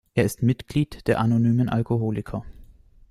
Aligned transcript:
Er 0.15 0.23
ist 0.25 0.41
Mitglied 0.41 1.05
der 1.07 1.19
Anonymen 1.19 1.69
Alkoholiker. 1.69 2.43